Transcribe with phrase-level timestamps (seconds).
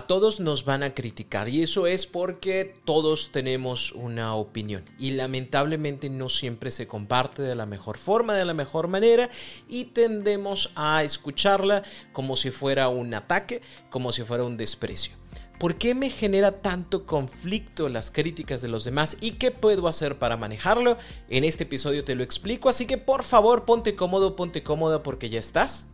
[0.00, 5.10] A todos nos van a criticar y eso es porque todos tenemos una opinión y
[5.10, 9.28] lamentablemente no siempre se comparte de la mejor forma, de la mejor manera
[9.68, 11.82] y tendemos a escucharla
[12.14, 15.12] como si fuera un ataque, como si fuera un desprecio.
[15.58, 20.18] ¿Por qué me genera tanto conflicto las críticas de los demás y qué puedo hacer
[20.18, 20.96] para manejarlo?
[21.28, 25.28] En este episodio te lo explico, así que por favor ponte cómodo, ponte cómoda porque
[25.28, 25.88] ya estás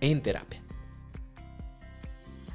[0.00, 0.60] en terapia.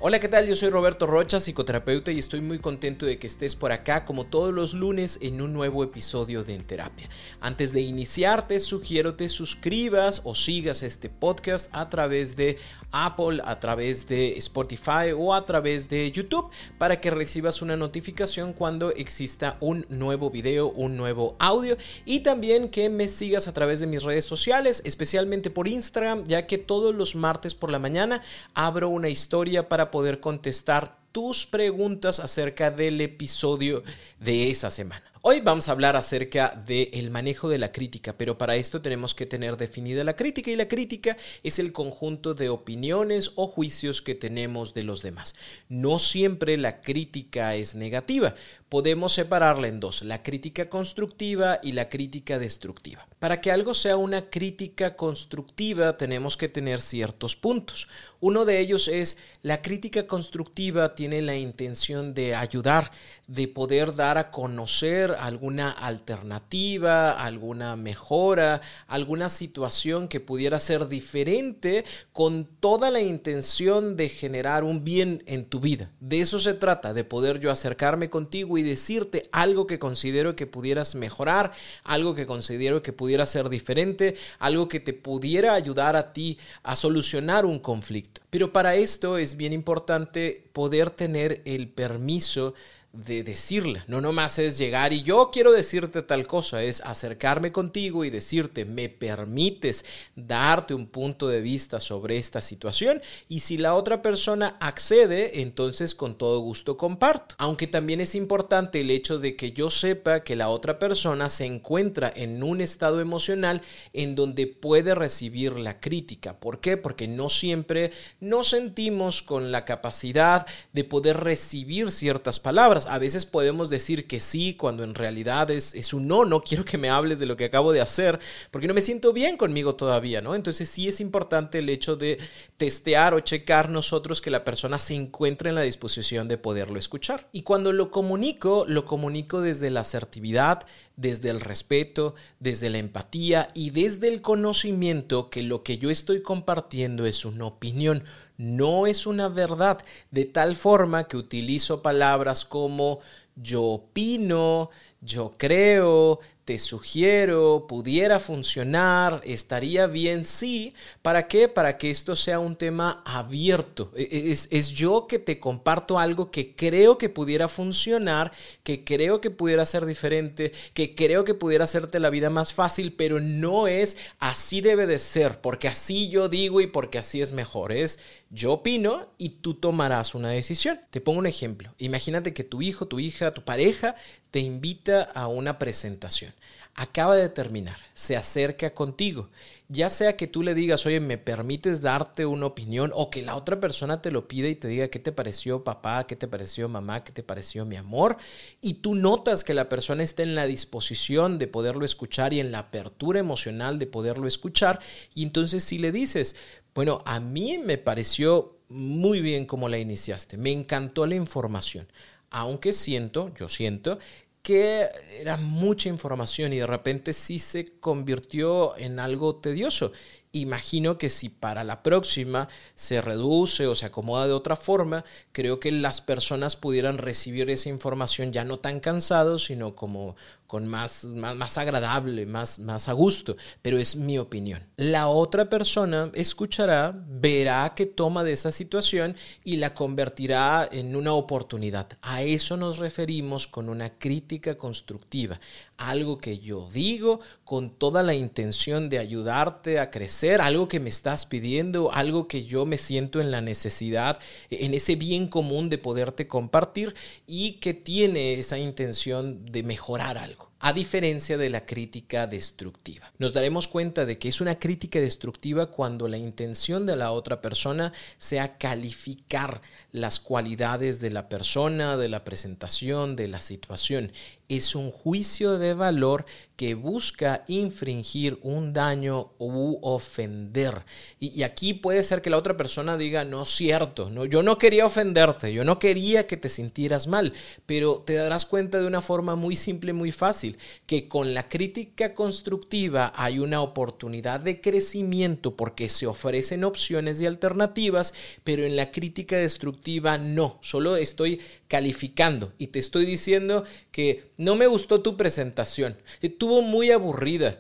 [0.06, 0.46] Hola, ¿qué tal?
[0.46, 4.26] Yo soy Roberto Rocha, psicoterapeuta, y estoy muy contento de que estés por acá como
[4.26, 7.08] todos los lunes en un nuevo episodio de En Terapia.
[7.40, 12.58] Antes de iniciarte, sugiero te suscribas o sigas este podcast a través de
[12.92, 18.52] Apple, a través de Spotify o a través de YouTube para que recibas una notificación
[18.52, 23.80] cuando exista un nuevo video, un nuevo audio y también que me sigas a través
[23.80, 28.22] de mis redes sociales, especialmente por Instagram, ya que todos los martes por la mañana
[28.54, 33.84] abro una historia para poder contestar tus preguntas acerca del episodio
[34.20, 35.06] de esa semana.
[35.22, 39.28] Hoy vamos a hablar acerca del manejo de la crítica, pero para esto tenemos que
[39.28, 44.16] tener definida la crítica y la crítica es el conjunto de opiniones o juicios que
[44.16, 45.36] tenemos de los demás.
[45.70, 48.34] No siempre la crítica es negativa,
[48.74, 53.08] podemos separarla en dos, la crítica constructiva y la crítica destructiva.
[53.20, 57.88] Para que algo sea una crítica constructiva tenemos que tener ciertos puntos.
[58.20, 62.90] Uno de ellos es la crítica constructiva tiene la intención de ayudar,
[63.28, 71.86] de poder dar a conocer alguna alternativa, alguna mejora, alguna situación que pudiera ser diferente
[72.12, 75.92] con toda la intención de generar un bien en tu vida.
[76.00, 80.48] De eso se trata, de poder yo acercarme contigo y decirte algo que considero que
[80.48, 81.52] pudieras mejorar,
[81.84, 86.76] algo que considero que pudiera ser diferente, algo que te pudiera ayudar a ti a
[86.76, 88.22] solucionar un conflicto.
[88.30, 92.54] Pero para esto es bien importante poder tener el permiso
[92.94, 93.84] de decirla.
[93.88, 98.66] No nomás es llegar y yo quiero decirte tal cosa, es acercarme contigo y decirte,
[98.66, 99.84] me permites
[100.16, 105.96] darte un punto de vista sobre esta situación y si la otra persona accede, entonces
[105.96, 107.34] con todo gusto comparto.
[107.40, 111.46] Aunque también es importante el hecho de que yo sepa que la otra persona se
[111.46, 116.40] encuentra en un estado emocional en donde puede recibir la crítica.
[116.40, 116.78] ¿Por qué?
[116.78, 123.26] Porque no siempre nos sentimos con la capacidad de poder recibir ciertas palabras a veces
[123.26, 126.90] podemos decir que sí cuando en realidad es, es un no, no quiero que me
[126.90, 128.20] hables de lo que acabo de hacer
[128.52, 130.36] porque no me siento bien conmigo todavía, ¿no?
[130.36, 132.20] Entonces sí es importante el hecho de
[132.58, 137.28] testear o checar nosotros que la persona se encuentre en la disposición de poderlo escuchar.
[137.32, 140.66] Y cuando lo comunico, lo comunico desde la asertividad,
[140.96, 146.22] desde el respeto, desde la empatía y desde el conocimiento que lo que yo estoy
[146.22, 148.04] compartiendo es una opinión
[148.44, 153.00] no es una verdad, de tal forma que utilizo palabras como
[153.36, 160.74] yo opino, yo creo, te sugiero, pudiera funcionar, estaría bien, sí.
[161.02, 161.48] ¿Para qué?
[161.48, 163.92] Para que esto sea un tema abierto.
[163.96, 168.32] E, e, es, es, yo que te comparto algo que creo que pudiera funcionar,
[168.64, 172.94] que creo que pudiera ser diferente, que creo que pudiera hacerte la vida más fácil,
[172.94, 177.32] pero no es así debe de ser, porque así yo digo y porque así es
[177.32, 177.72] mejor.
[177.72, 178.00] Es
[178.30, 180.82] yo opino y tú tomarás una decisión.
[180.90, 181.74] Te pongo un ejemplo.
[181.78, 183.96] Imagínate que tu hijo, tu hija, tu pareja
[184.32, 186.33] te invita a una presentación.
[186.76, 189.30] Acaba de terminar, se acerca contigo.
[189.70, 192.92] Ya sea que tú le digas, oye, ¿me permites darte una opinión?
[192.96, 196.08] O que la otra persona te lo pida y te diga, ¿qué te pareció papá?
[196.08, 197.04] ¿Qué te pareció mamá?
[197.04, 198.18] ¿Qué te pareció mi amor?
[198.60, 202.52] Y tú notas que la persona está en la disposición de poderlo escuchar y en
[202.52, 204.80] la apertura emocional de poderlo escuchar.
[205.14, 206.36] Y entonces si le dices,
[206.74, 211.88] bueno, a mí me pareció muy bien como la iniciaste, me encantó la información,
[212.32, 214.00] aunque siento, yo siento,
[214.44, 219.94] que era mucha información y de repente sí se convirtió en algo tedioso.
[220.34, 225.60] Imagino que si para la próxima se reduce o se acomoda de otra forma, creo
[225.60, 230.16] que las personas pudieran recibir esa información ya no tan cansados, sino como
[230.54, 234.64] con más, más, agradable, más, más a gusto, pero es mi opinión.
[234.78, 241.14] La otra persona escuchará, verá que toma de esa situación y la convertirá en una
[241.14, 241.98] oportunidad.
[242.04, 245.40] A eso nos referimos con una crítica constructiva,
[245.76, 250.90] algo que yo digo con toda la intención de ayudarte a crecer, algo que me
[250.90, 254.20] estás pidiendo, algo que yo me siento en la necesidad,
[254.52, 256.94] en ese bien común de poderte compartir
[257.26, 260.53] y que tiene esa intención de mejorar algo autres.
[260.66, 263.12] A diferencia de la crítica destructiva.
[263.18, 267.42] Nos daremos cuenta de que es una crítica destructiva cuando la intención de la otra
[267.42, 269.62] persona sea calificar
[269.92, 274.14] las cualidades de la persona, de la presentación, de la situación.
[274.48, 276.26] Es un juicio de valor
[276.56, 280.86] que busca infringir un daño u ofender.
[281.20, 284.86] Y, aquí puede ser que la otra persona diga, no cierto, no, yo no quería
[284.86, 287.34] ofenderte, yo no quería que te sintieras mal,
[287.66, 290.53] pero te darás cuenta de una forma muy simple, muy fácil,
[290.86, 297.26] que con la crítica constructiva hay una oportunidad de crecimiento porque se ofrecen opciones y
[297.26, 298.14] alternativas,
[298.44, 304.56] pero en la crítica destructiva no, solo estoy calificando y te estoy diciendo que no
[304.56, 307.60] me gustó tu presentación, estuvo muy aburrida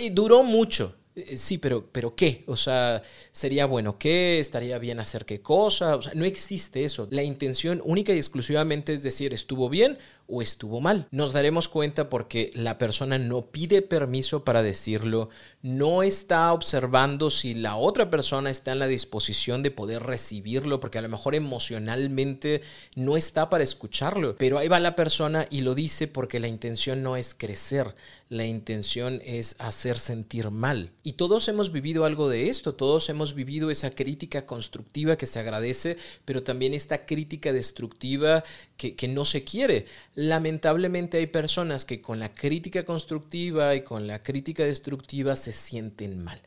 [0.00, 0.96] y duró mucho.
[1.16, 2.44] Eh, sí, pero, pero ¿qué?
[2.46, 3.02] O sea,
[3.32, 4.38] ¿sería bueno qué?
[4.38, 5.98] ¿Estaría bien hacer qué cosa?
[6.14, 7.08] No existe eso.
[7.10, 9.98] La intención única y exclusivamente es decir, ¿estuvo bien
[10.30, 11.06] o estuvo mal.
[11.10, 15.30] Nos daremos cuenta porque la persona no pide permiso para decirlo,
[15.62, 20.98] no está observando si la otra persona está en la disposición de poder recibirlo, porque
[20.98, 22.62] a lo mejor emocionalmente
[22.94, 27.02] no está para escucharlo, pero ahí va la persona y lo dice porque la intención
[27.02, 27.94] no es crecer,
[28.30, 30.92] la intención es hacer sentir mal.
[31.02, 35.40] Y todos hemos vivido algo de esto, todos hemos vivido esa crítica constructiva que se
[35.40, 38.44] agradece, pero también esta crítica destructiva
[38.80, 44.22] que, no se quiere lamentablemente hay personas que con la crítica constructiva y con la
[44.22, 46.40] crítica destructiva se sienten mal.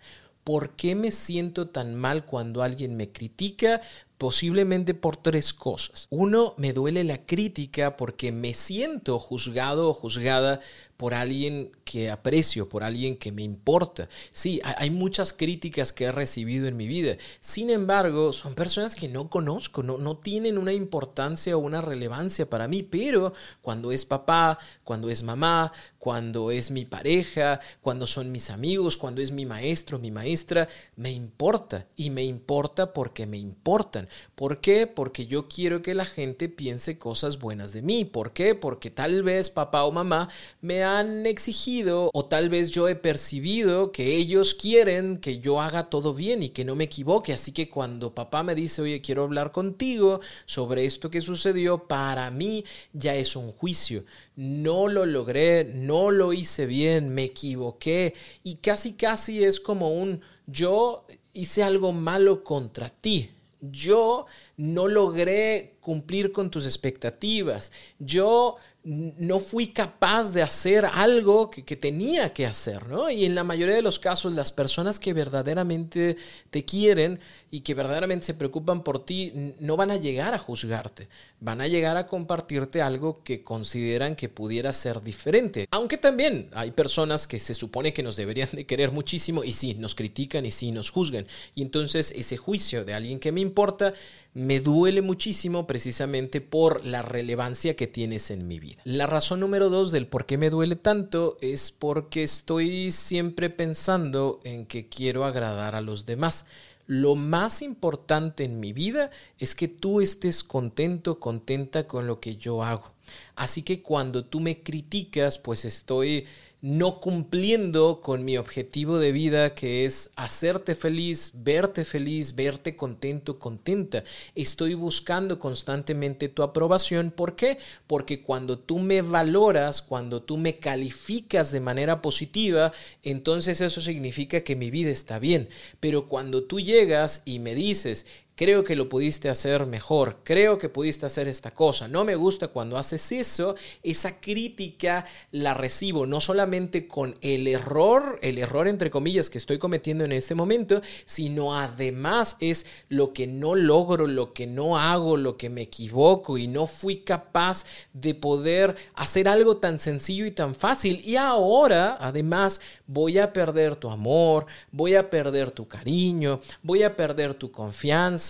[0.43, 3.81] ¿Por qué me siento tan mal cuando alguien me critica?
[4.17, 6.07] Posiblemente por tres cosas.
[6.09, 10.61] Uno, me duele la crítica porque me siento juzgado o juzgada
[10.97, 14.07] por alguien que aprecio, por alguien que me importa.
[14.31, 17.17] Sí, hay muchas críticas que he recibido en mi vida.
[17.41, 22.49] Sin embargo, son personas que no conozco, no, no tienen una importancia o una relevancia
[22.49, 28.31] para mí, pero cuando es papá, cuando es mamá, cuando es mi pareja, cuando son
[28.31, 33.37] mis amigos, cuando es mi maestro, mi maestra, me importa y me importa porque me
[33.37, 34.07] importan.
[34.35, 34.87] ¿Por qué?
[34.87, 38.05] Porque yo quiero que la gente piense cosas buenas de mí.
[38.05, 38.55] ¿Por qué?
[38.55, 40.29] Porque tal vez papá o mamá
[40.61, 45.83] me han exigido o tal vez yo he percibido que ellos quieren que yo haga
[45.83, 47.33] todo bien y que no me equivoque.
[47.33, 52.31] Así que cuando papá me dice, oye, quiero hablar contigo sobre esto que sucedió, para
[52.31, 52.63] mí
[52.93, 54.05] ya es un juicio.
[54.35, 60.21] No lo logré, no lo hice bien, me equivoqué y casi casi es como un
[60.47, 63.29] yo hice algo malo contra ti.
[63.71, 64.25] Yo
[64.57, 67.71] no logré cumplir con tus expectativas.
[67.99, 73.09] Yo no fui capaz de hacer algo que, tenía que hacer, ¿no?
[73.09, 76.17] Y en la mayoría de los casos, las personas que verdaderamente
[76.49, 77.19] te quieren
[77.49, 81.07] y que verdaderamente se preocupan por ti, no van a llegar a juzgarte,
[81.39, 85.65] van a llegar a compartirte algo que consideran que pudiera ser diferente.
[85.71, 89.75] Aunque también hay personas que se supone que nos deberían de querer muchísimo y sí,
[89.75, 91.25] nos critican y sí, nos juzgan.
[91.55, 93.93] Y entonces ese juicio de alguien que me importa,
[94.43, 98.81] me duele muchísimo precisamente por la relevancia que tienes en mi vida.
[98.83, 104.39] La razón número dos del por qué me duele tanto es porque estoy siempre pensando
[104.43, 106.45] en que quiero agradar a los demás.
[106.85, 112.35] Lo más importante en mi vida es que tú estés contento, contenta con lo que
[112.35, 112.91] yo hago.
[113.35, 116.25] Así que cuando tú me criticas, pues estoy
[116.63, 123.37] no cumpliendo con mi objetivo de vida que es hacerte feliz, verte feliz, verte contento,
[123.37, 124.05] contenta.
[124.33, 127.11] Estoy buscando constantemente tu aprobación.
[127.11, 127.57] ¿Por qué?
[127.85, 132.71] Porque cuando tú me valoras, cuando tú me calificas de manera positiva,
[133.03, 135.49] entonces eso significa que mi vida está bien.
[135.81, 138.05] Pero cuando tú llegas y me dices,
[138.35, 142.47] creo que lo pudiste hacer mejor, creo que pudiste hacer esta cosa, no me gusta
[142.47, 148.89] cuando haces eso, esa crítica la recibo no solamente con el error, el error entre
[148.89, 154.33] comillas que estoy cometiendo en este momento, sino además es lo que no logro, lo
[154.33, 159.57] que no hago, lo que me equivoco y no fui capaz de poder hacer algo
[159.57, 161.01] tan sencillo y tan fácil.
[161.05, 166.95] Y ahora además voy a perder tu amor, voy a perder tu cariño, voy a
[166.95, 168.22] perder tu confianza,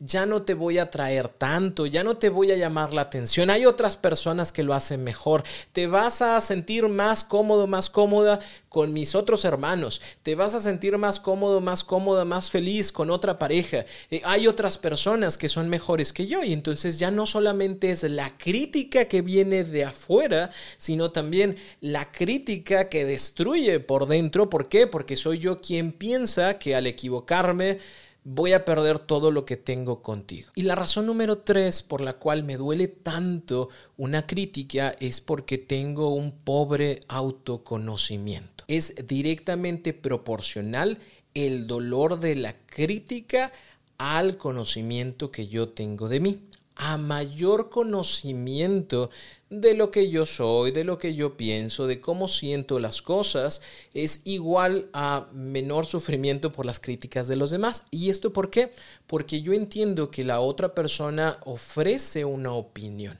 [0.00, 3.50] ya no te voy a traer tanto, ya no te voy a llamar la atención,
[3.50, 8.40] hay otras personas que lo hacen mejor, te vas a sentir más cómodo, más cómoda
[8.68, 13.10] con mis otros hermanos, te vas a sentir más cómodo, más cómoda, más feliz con
[13.10, 17.26] otra pareja, eh, hay otras personas que son mejores que yo y entonces ya no
[17.26, 24.06] solamente es la crítica que viene de afuera, sino también la crítica que destruye por
[24.06, 24.86] dentro, ¿por qué?
[24.86, 27.78] Porque soy yo quien piensa que al equivocarme,
[28.24, 30.50] voy a perder todo lo que tengo contigo.
[30.54, 35.58] Y la razón número tres por la cual me duele tanto una crítica es porque
[35.58, 38.64] tengo un pobre autoconocimiento.
[38.68, 40.98] Es directamente proporcional
[41.34, 43.52] el dolor de la crítica
[43.98, 46.47] al conocimiento que yo tengo de mí
[46.78, 49.10] a mayor conocimiento
[49.50, 53.60] de lo que yo soy, de lo que yo pienso, de cómo siento las cosas,
[53.94, 57.82] es igual a menor sufrimiento por las críticas de los demás.
[57.90, 58.72] ¿Y esto por qué?
[59.08, 63.18] Porque yo entiendo que la otra persona ofrece una opinión,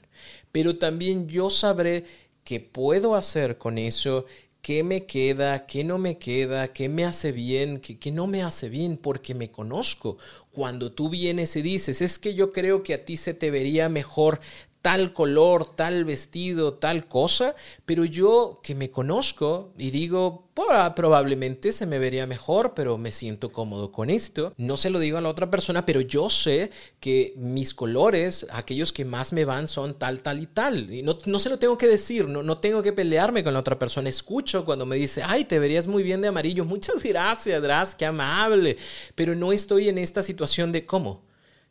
[0.53, 2.05] pero también yo sabré
[2.45, 4.25] qué puedo hacer con eso,
[4.61, 8.43] qué me queda, qué no me queda, qué me hace bien, qué, qué, no me
[8.43, 10.17] hace bien, porque me conozco.
[10.59, 13.87] Cuando tú vienes y dices, es que yo creo que a ti se te vería
[13.87, 14.41] mejor
[14.81, 17.55] tal color, tal vestido, tal cosa,
[17.85, 20.49] pero yo que me conozco y digo,
[20.95, 24.53] probablemente se me vería mejor, pero me siento cómodo con esto.
[24.57, 28.91] No se lo digo a la otra persona, pero yo sé que mis colores, aquellos
[28.93, 30.93] que más me van, son tal, tal y tal.
[30.93, 33.59] Y no, no se lo tengo que decir, no, no tengo que pelearme con la
[33.59, 34.09] otra persona.
[34.09, 36.65] Escucho cuando me dice, ay, te verías muy bien de amarillo.
[36.65, 38.77] Muchas gracias, Dras, qué amable.
[39.15, 41.25] Pero no estoy en esta situación de, ¿cómo?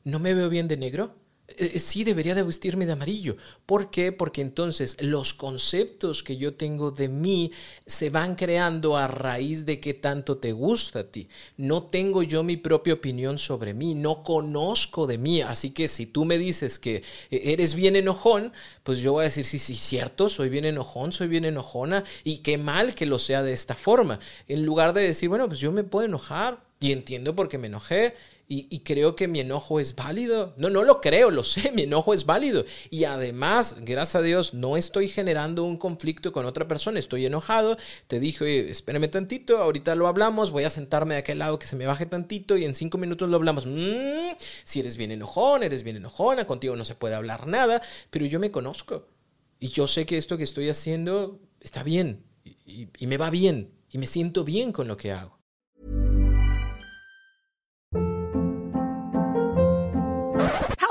[0.04, 1.14] ¿No me veo bien de negro?
[1.48, 3.36] Eh, eh, sí debería de vestirme de amarillo.
[3.64, 4.12] ¿Por qué?
[4.12, 7.52] Porque entonces los conceptos que yo tengo de mí
[7.86, 11.28] se van creando a raíz de qué tanto te gusta a ti.
[11.56, 15.40] No tengo yo mi propia opinión sobre mí, no conozco de mí.
[15.40, 18.52] Así que si tú me dices que eh, eres bien enojón,
[18.82, 22.38] pues yo voy a decir, sí, sí, cierto, soy bien enojón, soy bien enojona y
[22.38, 24.20] qué mal que lo sea de esta forma.
[24.48, 27.68] En lugar de decir, bueno, pues yo me puedo enojar y entiendo por qué me
[27.68, 28.14] enojé
[28.50, 30.54] y, creo que mi enojo es válido.
[30.56, 32.64] No, no lo creo, lo sé, mi enojo es válido.
[32.88, 37.76] Y además, gracias a Dios, no estoy generando un conflicto con otra persona, estoy enojado.
[38.06, 41.76] Te dije, espérame tantito, ahorita lo hablamos, voy a sentarme de aquel lado que se
[41.76, 43.66] me baje tantito y en cinco minutos lo hablamos.
[43.66, 48.24] Mm, si eres bien enojón, eres bien enojona, contigo no se puede hablar nada, pero
[48.24, 49.08] yo me conozco.
[49.60, 52.24] Y yo sé que esto que estoy haciendo está bien
[52.64, 55.37] y me va bien y me siento bien con lo que hago.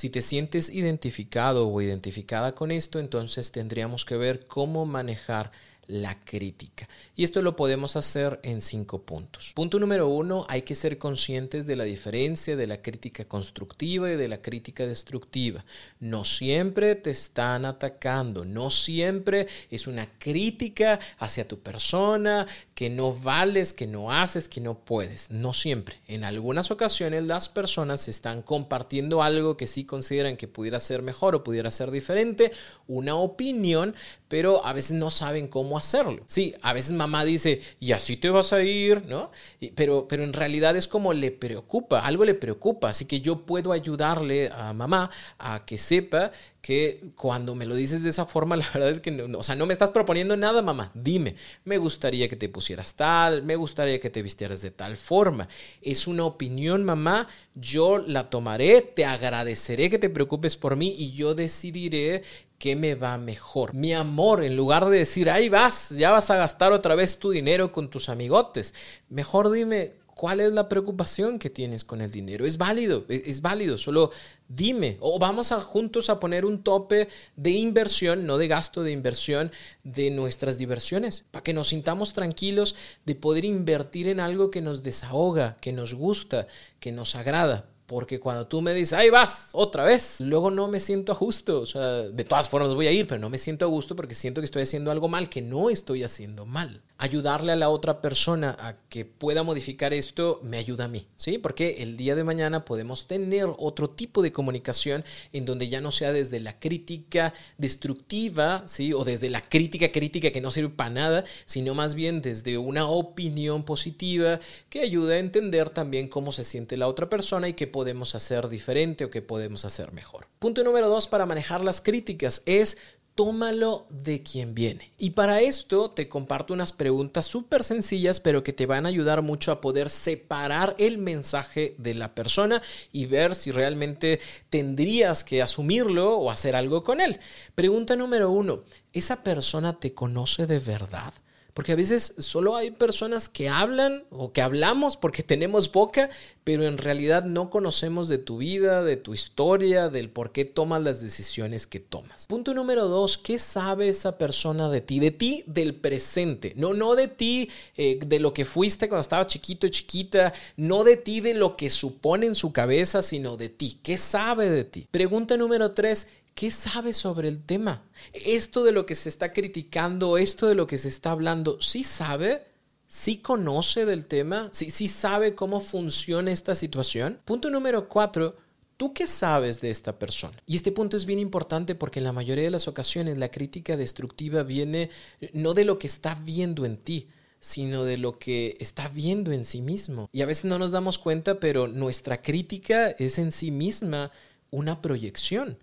[0.00, 5.52] Si te sientes identificado o identificada con esto, entonces tendríamos que ver cómo manejar
[5.90, 6.88] la crítica.
[7.16, 9.52] Y esto lo podemos hacer en cinco puntos.
[9.54, 14.16] Punto número uno, hay que ser conscientes de la diferencia de la crítica constructiva y
[14.16, 15.64] de la crítica destructiva.
[15.98, 23.12] No siempre te están atacando, no siempre es una crítica hacia tu persona, que no
[23.12, 25.30] vales, que no haces, que no puedes.
[25.30, 26.00] No siempre.
[26.06, 31.34] En algunas ocasiones las personas están compartiendo algo que sí consideran que pudiera ser mejor
[31.34, 32.52] o pudiera ser diferente,
[32.86, 33.96] una opinión,
[34.28, 36.22] pero a veces no saben cómo hacerlo.
[36.26, 39.30] Sí, a veces mamá dice, y así te vas a ir, ¿no?
[39.74, 43.72] pero, pero en realidad es como le preocupa, algo le preocupa, así que yo puedo
[43.72, 48.68] ayudarle a mamá a que sepa que cuando me lo dices de esa forma, la
[48.72, 50.90] verdad es que no, o sea, no me estás proponiendo nada, mamá.
[50.94, 55.48] Dime, me gustaría que te pusieras tal, me gustaría que te vistieras de tal forma.
[55.82, 57.28] Es una opinión, mamá.
[57.54, 62.22] Yo la tomaré, te agradeceré que te preocupes por mí y yo decidiré
[62.60, 63.74] qué me va mejor.
[63.74, 67.30] Mi amor, en lugar de decir, ahí vas, ya vas a gastar otra vez tu
[67.30, 68.74] dinero con tus amigotes,
[69.08, 72.44] mejor dime, ¿Cuál es la preocupación que tienes con el dinero?
[72.44, 74.10] Es válido, es, válido, solo
[74.50, 74.98] dime.
[75.00, 79.50] O vamos a juntos a poner un tope de inversión, no de gasto, de inversión
[79.82, 84.82] de nuestras diversiones, para que nos sintamos tranquilos de poder invertir en algo que nos
[84.82, 86.46] desahoga, que nos gusta,
[86.80, 87.70] que nos agrada.
[87.90, 91.60] Porque cuando tú me dices, ahí vas, otra vez, luego no me siento a gusto.
[91.60, 94.14] O sea, de todas formas voy a ir, pero no me siento a gusto porque
[94.14, 98.02] siento que estoy haciendo algo mal, que no estoy haciendo mal ayudarle a la otra
[98.02, 101.38] persona a que pueda modificar esto me ayuda a mí, ¿sí?
[101.38, 105.92] Porque el día de mañana podemos tener otro tipo de comunicación en donde ya no
[105.92, 108.92] sea desde la crítica destructiva, ¿sí?
[108.92, 112.86] O desde la crítica crítica que no sirve para nada, sino más bien desde una
[112.86, 117.66] opinión positiva que ayuda a entender también cómo se siente la otra persona y qué
[117.80, 120.26] podemos hacer diferente o qué podemos hacer mejor.
[120.38, 122.76] Punto número dos para manejar las críticas es
[123.14, 124.92] tómalo de quien viene.
[124.98, 129.22] Y para esto te comparto unas preguntas súper sencillas, pero que te van a ayudar
[129.22, 132.60] mucho a poder separar el mensaje de la persona
[132.92, 134.20] y ver si realmente
[134.50, 137.18] tendrías que asumirlo o hacer algo con él.
[137.54, 141.14] Pregunta número uno, ¿esa persona te conoce de verdad?
[141.54, 146.10] Porque a veces solo hay personas que hablan o que hablamos porque tenemos boca,
[146.44, 150.82] pero en realidad no conocemos de tu vida, de tu historia, del por qué tomas
[150.82, 152.26] las decisiones que tomas.
[152.26, 155.00] Punto número dos, ¿qué sabe esa persona de ti?
[155.00, 159.26] De ti del presente, no, no de ti eh, de lo que fuiste cuando estaba
[159.26, 163.48] chiquito y chiquita, no de ti de lo que supone en su cabeza, sino de
[163.48, 163.78] ti.
[163.82, 164.86] ¿Qué sabe de ti?
[164.90, 166.08] Pregunta número tres,
[166.40, 167.82] ¿Qué sabe sobre el tema?
[168.14, 171.84] Esto de lo que se está criticando, esto de lo que se está hablando, ¿sí
[171.84, 172.46] sabe?
[172.86, 174.48] ¿Sí conoce del tema?
[174.50, 177.20] ¿Sí, sabe cómo funciona esta situación?
[177.26, 178.38] Punto número cuatro.
[178.78, 180.42] ¿Tú qué sabes de esta persona?
[180.46, 183.76] Y este punto es bien importante porque en la mayoría de las ocasiones la crítica
[183.76, 184.88] destructiva viene
[185.34, 189.44] no de lo que está viendo en ti, sino de lo que está viendo en
[189.44, 190.08] sí mismo.
[190.10, 194.10] Y a veces no nos damos cuenta, pero nuestra crítica es en sí misma
[194.50, 195.58] una proyección.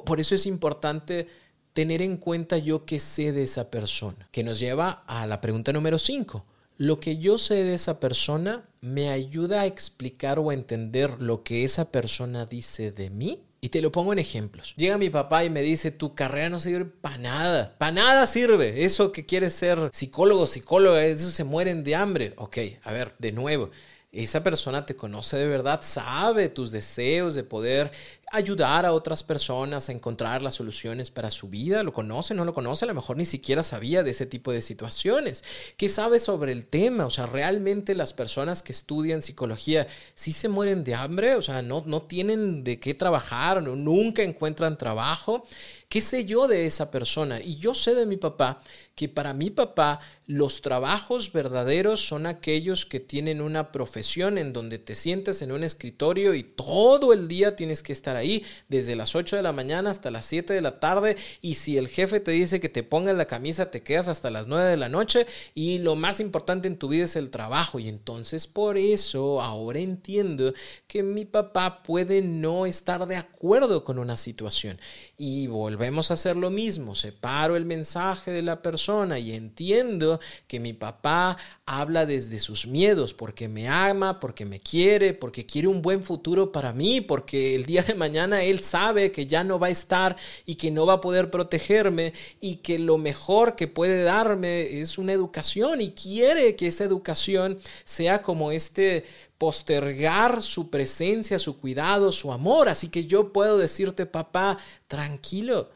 [0.00, 1.28] Por eso es importante
[1.72, 5.72] tener en cuenta yo qué sé de esa persona, que nos lleva a la pregunta
[5.72, 6.44] número 5.
[6.78, 11.42] Lo que yo sé de esa persona me ayuda a explicar o a entender lo
[11.42, 13.42] que esa persona dice de mí.
[13.60, 14.74] Y te lo pongo en ejemplos.
[14.76, 17.76] Llega mi papá y me dice, tu carrera no sirve para nada.
[17.78, 18.84] Para nada sirve.
[18.84, 22.34] Eso que quieres ser psicólogo, psicóloga, eso se mueren de hambre.
[22.38, 23.70] Ok, a ver, de nuevo
[24.12, 27.90] esa persona te conoce de verdad, sabe tus deseos de poder
[28.32, 32.54] ayudar a otras personas a encontrar las soluciones para su vida, lo conoce, no lo
[32.54, 35.44] conoce, a lo mejor ni siquiera sabía de ese tipo de situaciones.
[35.76, 37.04] ¿Qué sabe sobre el tema?
[37.04, 41.60] O sea, realmente las personas que estudian psicología sí se mueren de hambre, o sea,
[41.60, 45.44] no, no tienen de qué trabajar, nunca encuentran trabajo.
[45.90, 47.42] ¿Qué sé yo de esa persona?
[47.42, 48.62] Y yo sé de mi papá
[48.94, 54.78] que para mi papá los trabajos verdaderos son aquellos que tienen una profesión en donde
[54.78, 58.21] te sientes en un escritorio y todo el día tienes que estar ahí,
[58.68, 61.88] desde las 8 de la mañana hasta las 7 de la tarde, y si el
[61.88, 64.88] jefe te dice que te pongas la camisa, te quedas hasta las 9 de la
[64.88, 67.78] noche, y lo más importante en tu vida es el trabajo.
[67.78, 70.54] Y entonces por eso ahora entiendo
[70.86, 74.80] que mi papá puede no estar de acuerdo con una situación.
[75.16, 80.60] Y volvemos a hacer lo mismo, separo el mensaje de la persona y entiendo que
[80.60, 85.82] mi papá habla desde sus miedos, porque me ama, porque me quiere, porque quiere un
[85.82, 89.68] buen futuro para mí, porque el día de mañana él sabe que ya no va
[89.68, 94.02] a estar y que no va a poder protegerme y que lo mejor que puede
[94.02, 99.04] darme es una educación y quiere que esa educación sea como este
[99.38, 102.68] postergar su presencia, su cuidado, su amor.
[102.68, 105.70] Así que yo puedo decirte, papá, tranquilo,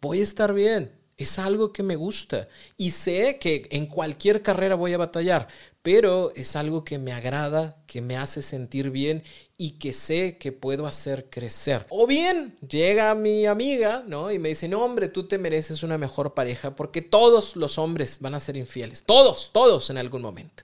[0.00, 4.74] voy a estar bien es algo que me gusta y sé que en cualquier carrera
[4.74, 5.48] voy a batallar,
[5.82, 9.24] pero es algo que me agrada, que me hace sentir bien
[9.56, 11.86] y que sé que puedo hacer crecer.
[11.90, 14.30] O bien llega mi amiga, ¿no?
[14.30, 18.18] Y me dice, no, hombre, tú te mereces una mejor pareja porque todos los hombres
[18.20, 20.62] van a ser infieles, todos, todos en algún momento.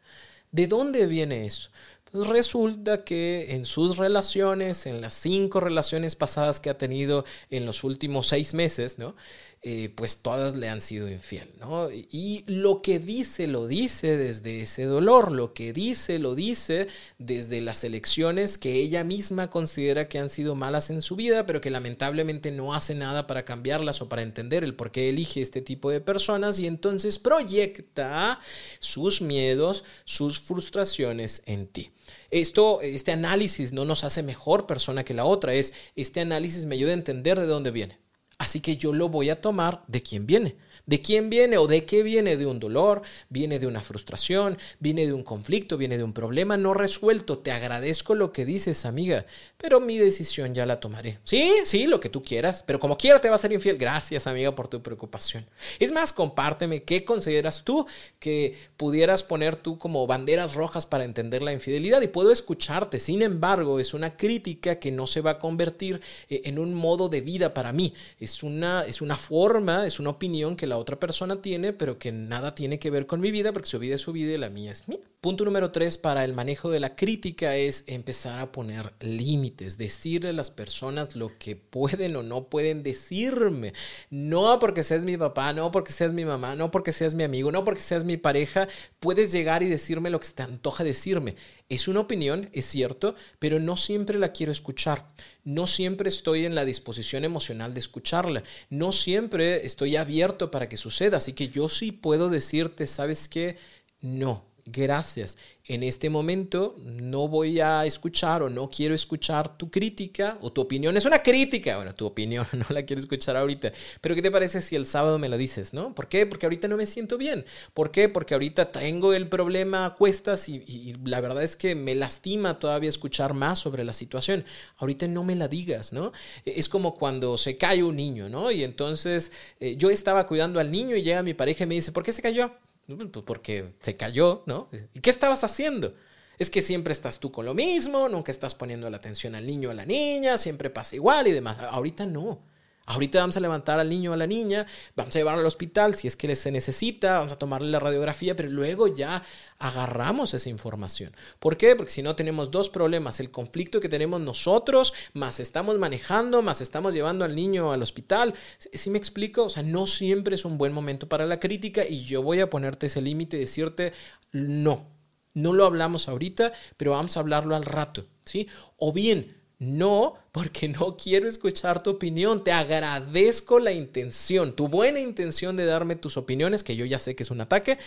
[0.52, 1.70] ¿De dónde viene eso?
[2.10, 7.66] Pues resulta que en sus relaciones, en las cinco relaciones pasadas que ha tenido en
[7.66, 9.14] los últimos seis meses, ¿no?
[9.62, 11.90] Eh, pues todas le han sido infiel, ¿no?
[11.90, 16.86] Y lo que dice, lo dice desde ese dolor, lo que dice, lo dice
[17.18, 21.60] desde las elecciones que ella misma considera que han sido malas en su vida, pero
[21.60, 25.60] que lamentablemente no hace nada para cambiarlas o para entender el por qué elige este
[25.60, 28.38] tipo de personas y entonces proyecta
[28.78, 31.90] sus miedos, sus frustraciones en ti.
[32.30, 36.76] Esto, este análisis no nos hace mejor persona que la otra, es este análisis me
[36.76, 38.07] ayuda a entender de dónde viene
[38.38, 40.56] Así que yo lo voy a tomar de quien viene.
[40.88, 42.38] ¿De quién viene o de qué viene?
[42.38, 46.56] De un dolor, viene de una frustración, viene de un conflicto, viene de un problema
[46.56, 47.40] no resuelto.
[47.40, 49.26] Te agradezco lo que dices, amiga,
[49.58, 51.18] pero mi decisión ya la tomaré.
[51.24, 53.76] Sí, sí, lo que tú quieras, pero como quiera te va a ser infiel.
[53.76, 55.44] Gracias, amiga, por tu preocupación.
[55.78, 57.86] Es más, compárteme qué consideras tú
[58.18, 62.98] que pudieras poner tú como banderas rojas para entender la infidelidad y puedo escucharte.
[62.98, 67.10] Sin embargo, es una crítica que no se va a convertir eh, en un modo
[67.10, 67.92] de vida para mí.
[68.18, 72.12] Es una, es una forma, es una opinión que la otra persona tiene, pero que
[72.12, 74.50] nada tiene que ver con mi vida, porque su vida es su vida y la
[74.50, 75.00] mía es mía.
[75.20, 80.28] Punto número tres para el manejo de la crítica es empezar a poner límites, decirle
[80.28, 83.72] a las personas lo que pueden o no pueden decirme.
[84.10, 87.50] No porque seas mi papá, no porque seas mi mamá, no porque seas mi amigo,
[87.50, 88.68] no porque seas mi pareja,
[89.00, 91.34] puedes llegar y decirme lo que te antoja decirme.
[91.68, 95.04] Es una opinión, es cierto, pero no siempre la quiero escuchar.
[95.42, 98.44] No siempre estoy en la disposición emocional de escucharla.
[98.70, 101.16] No siempre estoy abierto para que suceda.
[101.16, 103.56] Así que yo sí puedo decirte, ¿sabes qué?
[104.00, 105.38] No, gracias.
[105.66, 110.62] En este momento no voy a escuchar o no quiero escuchar tu crítica o tu
[110.62, 110.96] opinión.
[110.96, 111.76] Es una crítica.
[111.76, 113.72] Bueno, tu opinión no la quiero escuchar ahorita.
[114.00, 115.94] Pero ¿qué te parece si el sábado me la dices, no?
[115.94, 116.24] ¿Por qué?
[116.24, 117.44] Porque ahorita no me siento bien.
[117.74, 118.08] ¿Por qué?
[118.08, 122.88] Porque ahorita tengo el problema a cuestas y, la verdad es que me lastima todavía
[122.88, 124.44] escuchar más sobre la situación.
[124.78, 126.12] Ahorita no me la digas, ¿no?
[126.46, 128.50] Es como cuando se cae un niño, ¿no?
[128.50, 131.92] Y entonces eh, yo estaba cuidando al niño y llega mi pareja y me dice,
[131.92, 132.52] ¿por qué se cayó?
[132.88, 134.70] Pues, pues porque se cayó, ¿no?
[134.94, 135.94] ¿Y qué estabas haciendo?
[136.38, 139.68] Es que siempre estás tú con lo mismo, nunca estás poniendo la atención al niño
[139.68, 141.58] o a la niña, siempre pasa igual y demás.
[141.58, 142.40] Ahorita no.
[142.88, 144.64] Ahorita vamos a levantar al niño o a la niña,
[144.96, 148.34] vamos a llevarlo al hospital si es que se necesita, vamos a tomarle la radiografía,
[148.34, 149.22] pero luego ya
[149.58, 151.14] agarramos esa información.
[151.38, 151.76] ¿Por qué?
[151.76, 156.62] Porque si no tenemos dos problemas, el conflicto que tenemos nosotros, más estamos manejando, más
[156.62, 158.32] estamos llevando al niño al hospital.
[158.58, 159.44] ¿Sí me explico?
[159.44, 162.48] O sea, no siempre es un buen momento para la crítica y yo voy a
[162.48, 163.92] ponerte ese límite y decirte
[164.32, 164.86] no.
[165.34, 168.48] No lo hablamos ahorita, pero vamos a hablarlo al rato, ¿sí?
[168.78, 172.44] O bien, no, porque no quiero escuchar tu opinión.
[172.44, 177.16] Te agradezco la intención, tu buena intención de darme tus opiniones, que yo ya sé
[177.16, 177.78] que es un ataque,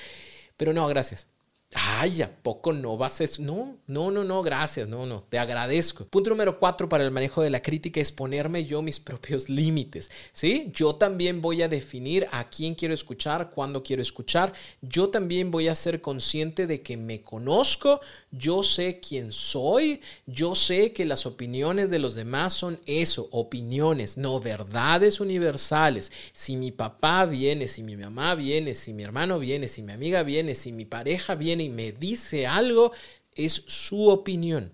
[0.58, 1.28] pero no, gracias.
[1.74, 3.26] Ay, ¿a poco no vas a?
[3.40, 6.06] No, no, no, no, gracias, no, no, te agradezco.
[6.06, 10.12] Punto número cuatro para el manejo de la crítica es ponerme yo mis propios límites,
[10.34, 10.70] ¿sí?
[10.74, 14.52] Yo también voy a definir a quién quiero escuchar, cuándo quiero escuchar.
[14.82, 20.56] Yo también voy a ser consciente de que me conozco, yo sé quién soy, yo
[20.56, 26.12] sé que las opiniones de los demás son eso, opiniones, no verdades universales.
[26.34, 30.24] Si mi papá viene, si mi mamá viene, si mi hermano viene, si mi amiga
[30.24, 32.92] viene, si mi pareja viene, y me dice algo,
[33.36, 34.74] es su opinión.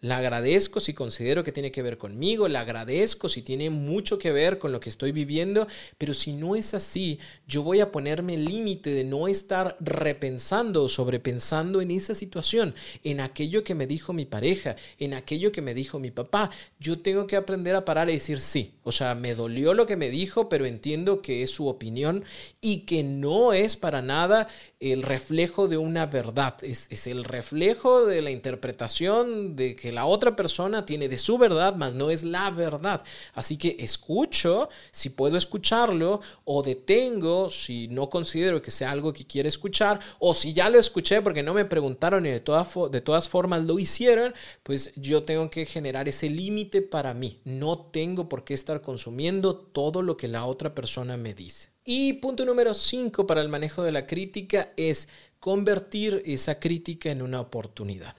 [0.00, 4.32] La agradezco si considero que tiene que ver conmigo, la agradezco si tiene mucho que
[4.32, 5.66] ver con lo que estoy viviendo,
[5.98, 10.84] pero si no es así, yo voy a ponerme el límite de no estar repensando
[10.84, 15.62] o sobrepensando en esa situación, en aquello que me dijo mi pareja, en aquello que
[15.62, 16.50] me dijo mi papá.
[16.78, 18.74] Yo tengo que aprender a parar y decir sí.
[18.82, 22.24] O sea, me dolió lo que me dijo, pero entiendo que es su opinión
[22.60, 28.04] y que no es para nada el reflejo de una verdad, es, es el reflejo
[28.04, 32.10] de la interpretación de que que la otra persona tiene de su verdad, mas no
[32.10, 33.04] es la verdad.
[33.34, 39.28] Así que escucho si puedo escucharlo o detengo si no considero que sea algo que
[39.28, 43.28] quiera escuchar o si ya lo escuché porque no me preguntaron y de, de todas
[43.28, 47.38] formas lo hicieron, pues yo tengo que generar ese límite para mí.
[47.44, 51.68] No tengo por qué estar consumiendo todo lo que la otra persona me dice.
[51.84, 57.22] Y punto número 5 para el manejo de la crítica es convertir esa crítica en
[57.22, 58.16] una oportunidad.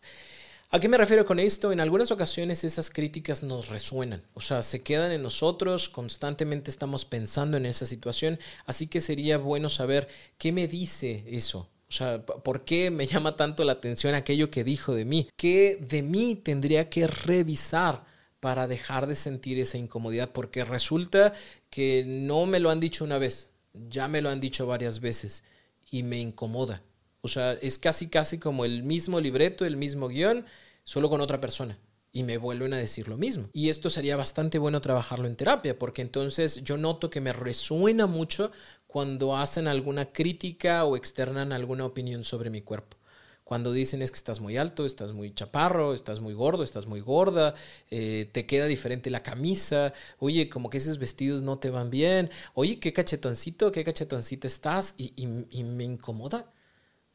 [0.70, 1.72] ¿A qué me refiero con esto?
[1.72, 7.06] En algunas ocasiones esas críticas nos resuenan, o sea, se quedan en nosotros, constantemente estamos
[7.06, 11.70] pensando en esa situación, así que sería bueno saber qué me dice eso.
[11.88, 15.30] O sea, ¿por qué me llama tanto la atención aquello que dijo de mí?
[15.38, 18.04] ¿Qué de mí tendría que revisar
[18.42, 20.34] para dejar de sentir esa incomodidad?
[20.34, 21.34] Porque resulta
[21.70, 25.46] que no me lo han dicho una vez, ya me lo han dicho varias veces
[25.90, 26.84] y me incomoda.
[27.28, 30.46] O sea, es casi, casi como el mismo libreto, el mismo guion,
[30.86, 31.78] solo con otra persona.
[32.13, 33.50] Y me vuelven a decir lo mismo.
[33.52, 38.08] Y esto sería bastante bueno trabajarlo en terapia, porque entonces yo noto que me resuena
[38.08, 38.54] mucho
[38.88, 42.96] cuando hacen alguna crítica o externan alguna opinión sobre mi cuerpo.
[43.44, 47.02] Cuando dicen es que estás muy alto, estás muy chaparro, estás muy gordo, estás muy
[47.02, 47.56] gorda,
[47.92, 52.30] eh, te queda diferente la camisa, oye, como que esos vestidos no te van bien,
[52.54, 56.54] oye, qué cachetoncito, qué cachetoncita estás, y me incomoda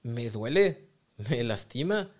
[0.03, 2.11] me duele, me lastima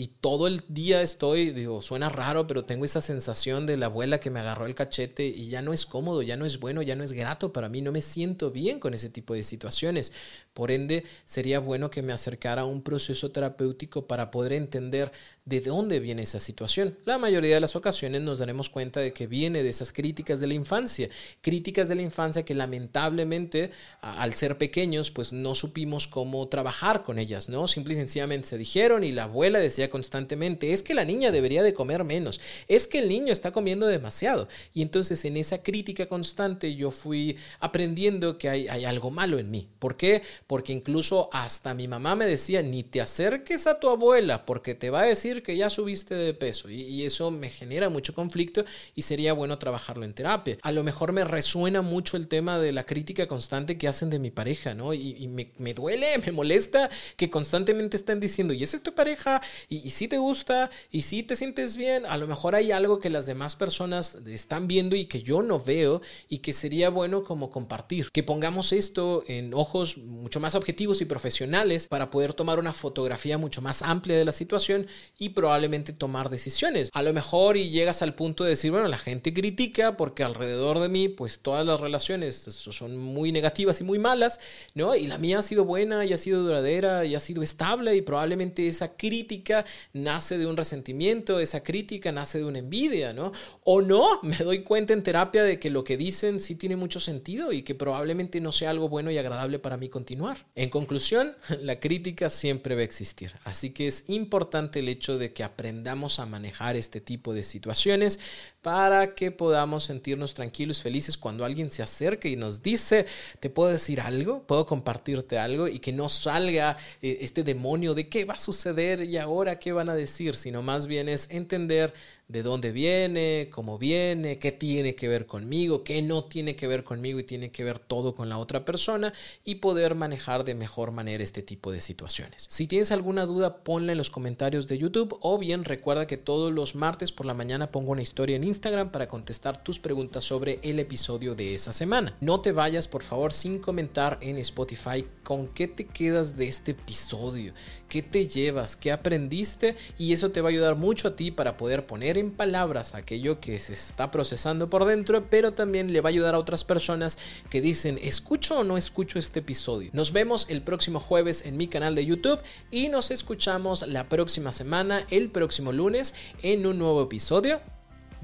[0.00, 4.20] y todo el día estoy, digo, suena raro, pero tengo esa sensación de la abuela
[4.20, 6.94] que me agarró el cachete y ya no es cómodo, ya no es bueno, ya
[6.94, 10.12] no es grato para mí, no me siento bien con ese tipo de situaciones.
[10.54, 15.10] Por ende, sería bueno que me acercara a un proceso terapéutico para poder entender
[15.48, 16.96] de dónde viene esa situación.
[17.04, 20.46] La mayoría de las ocasiones nos daremos cuenta de que viene de esas críticas de
[20.46, 21.08] la infancia,
[21.40, 23.70] críticas de la infancia que lamentablemente
[24.02, 27.66] al ser pequeños pues no supimos cómo trabajar con ellas, ¿no?
[27.66, 31.62] Simple y sencillamente se dijeron y la abuela decía constantemente, es que la niña debería
[31.62, 34.48] de comer menos, es que el niño está comiendo demasiado.
[34.74, 39.50] Y entonces en esa crítica constante yo fui aprendiendo que hay, hay algo malo en
[39.50, 39.68] mí.
[39.78, 40.22] ¿Por qué?
[40.46, 44.90] Porque incluso hasta mi mamá me decía, ni te acerques a tu abuela porque te
[44.90, 46.70] va a decir que ya subiste de peso.
[46.70, 50.58] Y, eso me genera mucho conflicto y sería bueno trabajarlo en terapia.
[50.62, 54.18] A lo mejor me resuena mucho el tema de la crítica constante que hacen de
[54.18, 54.92] mi pareja, ¿no?
[54.92, 59.40] Y, me, me, duele, me molesta que constantemente estén diciendo, y esa es tu pareja,
[59.68, 63.00] y, y, si te gusta y si te sientes bien, a lo mejor hay algo
[63.00, 67.24] que las demás personas están viendo y que yo no veo y que sería bueno
[67.24, 68.10] como compartir.
[68.12, 73.38] Que pongamos esto en ojos mucho más objetivos y profesionales para poder tomar una fotografía
[73.38, 74.86] mucho más amplia de la situación
[75.18, 76.90] y probablemente tomar decisiones.
[76.92, 80.78] A lo mejor y llegas al punto de decir, bueno, la gente critica porque alrededor
[80.78, 84.40] de mí pues todas las relaciones son muy negativas y muy malas,
[84.74, 84.94] ¿no?
[84.94, 88.02] Y la mía ha sido buena y ha sido duradera y ha sido estable y
[88.02, 93.32] probablemente esa crítica nace de un resentimiento, esa crítica nace de una envidia, ¿no?
[93.64, 97.00] O no, me doy cuenta en terapia de que lo que dicen sí tiene mucho
[97.00, 100.46] sentido y que probablemente no sea algo bueno y agradable para mí continuar.
[100.54, 105.32] En conclusión, la crítica siempre va a existir, así que es importante el hecho de
[105.32, 108.18] que aprendamos a manejar este tipo de situaciones
[108.62, 111.16] para que podamos sentirnos tranquilos, felices.
[111.16, 113.06] Cuando alguien se acerca y nos dice,
[113.40, 118.08] te puedo decir algo, puedo compartirte algo y que no salga eh, este demonio de
[118.08, 121.92] qué va a suceder y ahora qué van a decir, sino más bien es entender
[122.28, 126.84] de dónde viene, cómo viene, qué tiene que ver conmigo, qué no tiene que ver
[126.84, 129.14] conmigo y tiene que ver todo con la otra persona
[129.46, 132.46] y poder manejar de mejor manera este tipo de situaciones.
[132.50, 136.52] Si tienes alguna duda, ponla en los comentarios de YouTube o bien recuerda que todos
[136.52, 140.60] los martes por la mañana pongo una historia en Instagram para contestar tus preguntas sobre
[140.62, 142.14] el episodio de esa semana.
[142.20, 146.72] No te vayas por favor sin comentar en Spotify con qué te quedas de este
[146.72, 147.54] episodio,
[147.88, 151.56] qué te llevas, qué aprendiste y eso te va a ayudar mucho a ti para
[151.56, 151.86] poder
[152.18, 156.34] en palabras aquello que se está procesando por dentro, pero también le va a ayudar
[156.34, 157.18] a otras personas
[157.50, 159.90] que dicen, ¿escucho o no escucho este episodio?
[159.92, 164.52] Nos vemos el próximo jueves en mi canal de YouTube y nos escuchamos la próxima
[164.52, 167.60] semana, el próximo lunes, en un nuevo episodio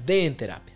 [0.05, 0.75] de En Terapia.